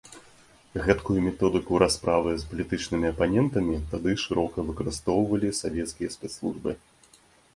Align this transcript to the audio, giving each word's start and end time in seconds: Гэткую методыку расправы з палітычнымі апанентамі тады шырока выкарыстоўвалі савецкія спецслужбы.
Гэткую 0.85 1.17
методыку 1.25 1.81
расправы 1.83 2.31
з 2.43 2.47
палітычнымі 2.53 3.07
апанентамі 3.13 3.75
тады 3.93 4.17
шырока 4.23 4.57
выкарыстоўвалі 4.69 5.49
савецкія 5.61 6.09
спецслужбы. 6.17 6.71